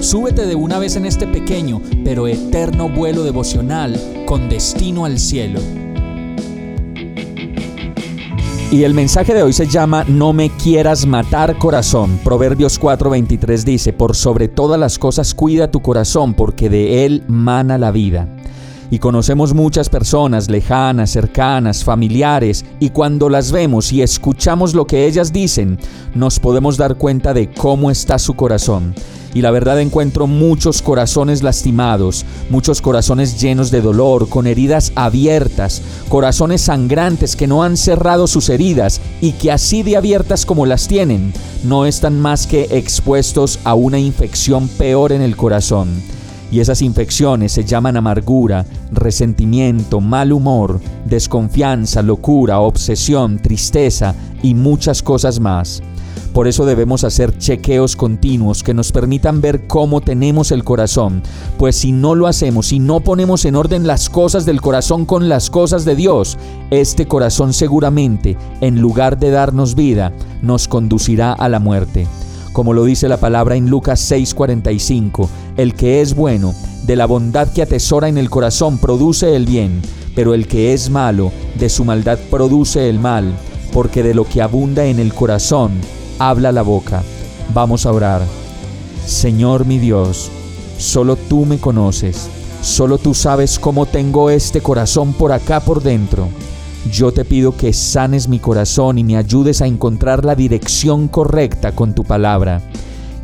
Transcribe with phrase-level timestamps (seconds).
[0.00, 5.60] súbete de una vez en este pequeño pero eterno vuelo devocional con destino al cielo.
[8.72, 12.20] Y el mensaje de hoy se llama No me quieras matar corazón.
[12.22, 17.78] Proverbios 4:23 dice, Por sobre todas las cosas cuida tu corazón, porque de él mana
[17.78, 18.28] la vida.
[18.88, 25.06] Y conocemos muchas personas lejanas, cercanas, familiares, y cuando las vemos y escuchamos lo que
[25.06, 25.76] ellas dicen,
[26.14, 28.94] nos podemos dar cuenta de cómo está su corazón.
[29.32, 35.82] Y la verdad encuentro muchos corazones lastimados, muchos corazones llenos de dolor, con heridas abiertas,
[36.08, 40.88] corazones sangrantes que no han cerrado sus heridas y que así de abiertas como las
[40.88, 41.32] tienen,
[41.62, 45.88] no están más que expuestos a una infección peor en el corazón.
[46.50, 55.00] Y esas infecciones se llaman amargura, resentimiento, mal humor, desconfianza, locura, obsesión, tristeza y muchas
[55.02, 55.80] cosas más.
[56.32, 61.22] Por eso debemos hacer chequeos continuos que nos permitan ver cómo tenemos el corazón,
[61.58, 65.28] pues si no lo hacemos, si no ponemos en orden las cosas del corazón con
[65.28, 66.38] las cosas de Dios,
[66.70, 72.06] este corazón seguramente, en lugar de darnos vida, nos conducirá a la muerte.
[72.52, 76.54] Como lo dice la palabra en Lucas 6:45, el que es bueno,
[76.86, 79.82] de la bondad que atesora en el corazón produce el bien,
[80.14, 83.32] pero el que es malo, de su maldad produce el mal,
[83.72, 85.72] porque de lo que abunda en el corazón,
[86.20, 87.02] habla la boca.
[87.52, 88.22] Vamos a orar.
[89.04, 90.30] Señor mi Dios,
[90.78, 92.28] solo tú me conoces,
[92.62, 96.28] solo tú sabes cómo tengo este corazón por acá por dentro.
[96.92, 101.72] Yo te pido que sanes mi corazón y me ayudes a encontrar la dirección correcta
[101.72, 102.60] con tu palabra.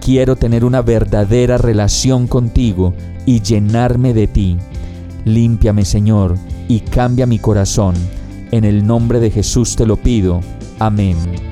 [0.00, 4.58] Quiero tener una verdadera relación contigo y llenarme de ti.
[5.24, 6.36] Límpiame, Señor,
[6.68, 7.94] y cambia mi corazón.
[8.50, 10.40] En el nombre de Jesús te lo pido.
[10.78, 11.51] Amén.